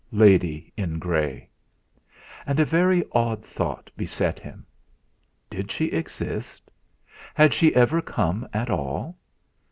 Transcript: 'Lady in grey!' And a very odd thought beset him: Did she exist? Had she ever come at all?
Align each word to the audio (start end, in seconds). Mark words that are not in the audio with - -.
'Lady 0.11 0.73
in 0.75 0.97
grey!' 0.97 1.47
And 2.47 2.59
a 2.59 2.65
very 2.65 3.05
odd 3.11 3.45
thought 3.45 3.91
beset 3.95 4.39
him: 4.39 4.65
Did 5.47 5.69
she 5.71 5.91
exist? 5.91 6.71
Had 7.35 7.53
she 7.53 7.75
ever 7.75 8.01
come 8.01 8.49
at 8.51 8.71
all? 8.71 9.19